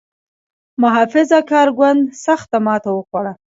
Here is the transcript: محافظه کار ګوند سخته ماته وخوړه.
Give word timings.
محافظه 0.81 1.39
کار 1.49 1.67
ګوند 1.77 2.01
سخته 2.25 2.57
ماته 2.65 2.89
وخوړه. 2.93 3.33